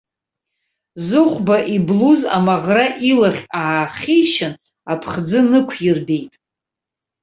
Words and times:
Зыхәба 1.05 1.57
иблуз 1.75 2.21
амаӷра 2.37 2.85
илахь 3.11 3.43
аахьишьын, 3.61 4.53
аԥхӡы 4.91 5.39
нықәирбеит. 5.49 6.33